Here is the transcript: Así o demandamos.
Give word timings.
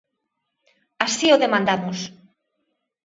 Así 1.05 1.27
o 1.35 1.41
demandamos. 1.43 1.99